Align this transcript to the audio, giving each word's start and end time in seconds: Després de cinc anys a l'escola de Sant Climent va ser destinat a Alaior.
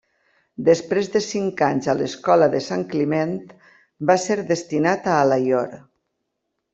Després 0.69 1.09
de 1.15 1.19
cinc 1.25 1.59
anys 1.65 1.89
a 1.93 1.95
l'escola 1.99 2.47
de 2.55 2.61
Sant 2.69 2.85
Climent 2.95 3.35
va 4.13 4.19
ser 4.23 4.39
destinat 4.53 5.11
a 5.13 5.19
Alaior. 5.27 5.69